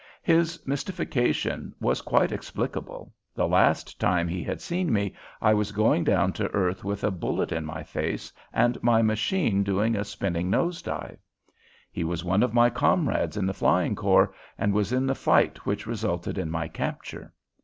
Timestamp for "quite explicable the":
2.01-3.47